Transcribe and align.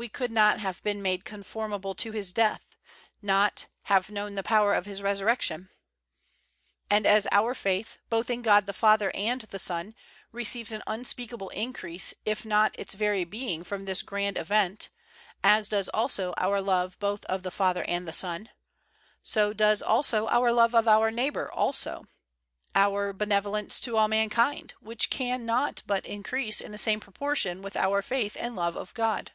We 0.00 0.08
could 0.08 0.30
not 0.30 0.60
have 0.60 0.80
been 0.84 1.02
"made 1.02 1.24
conformable 1.24 1.92
to 1.96 2.12
His 2.12 2.32
death," 2.32 2.76
not 3.20 3.66
"have 3.86 4.10
known 4.10 4.36
the 4.36 4.44
power 4.44 4.72
of 4.72 4.86
His 4.86 5.02
resurrection. 5.02 5.70
''And 6.90 7.04
as 7.04 7.26
our 7.32 7.52
faith, 7.52 7.98
both 8.08 8.30
in 8.30 8.40
God 8.42 8.66
the 8.66 8.72
Father 8.72 9.10
and 9.12 9.40
the 9.40 9.58
Son, 9.58 9.96
receives 10.30 10.70
an 10.70 10.84
unspeakable 10.86 11.48
increase, 11.48 12.14
if 12.24 12.44
not 12.44 12.78
its 12.78 12.94
very 12.94 13.24
being, 13.24 13.64
from 13.64 13.86
this 13.86 14.02
grand 14.02 14.38
event, 14.38 14.88
as 15.42 15.68
does 15.68 15.88
also 15.88 16.32
our 16.36 16.60
love 16.60 16.96
both 17.00 17.24
of 17.24 17.42
the 17.42 17.50
Father 17.50 17.82
and 17.88 18.06
the 18.06 18.12
Son; 18.12 18.50
so 19.24 19.48
176 19.48 19.50
WESLEY 19.50 19.66
does 19.66 19.82
also 19.82 20.28
our 20.28 20.52
love 20.52 20.76
of 20.76 20.86
our 20.86 21.10
neighbor 21.10 21.50
also, 21.52 22.06
our 22.76 23.12
benev 23.12 23.42
olence 23.42 23.80
to 23.82 23.96
all 23.96 24.06
mankind, 24.06 24.74
which 24.78 25.10
can 25.10 25.44
not 25.44 25.82
but 25.88 26.06
in 26.06 26.22
crease 26.22 26.60
in 26.60 26.70
the 26.70 26.78
same 26.78 27.00
proportion 27.00 27.62
with 27.62 27.74
our 27.74 28.00
faith 28.00 28.36
and 28.38 28.54
love 28.54 28.76
of 28.76 28.94
God. 28.94 29.32